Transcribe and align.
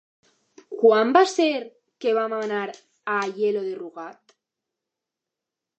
Quan 0.83 1.11
va 1.17 1.21
ser 1.33 1.49
que 2.05 2.15
vam 2.19 2.33
anar 2.39 2.63
a 2.71 3.19
Aielo 3.27 3.65
de 3.69 3.77
Rugat? 3.83 4.37